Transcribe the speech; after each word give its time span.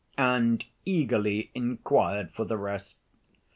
and 0.17 0.65
eagerly 0.83 1.51
inquired 1.53 2.31
for 2.33 2.43
the 2.43 2.57
rest. 2.57 2.97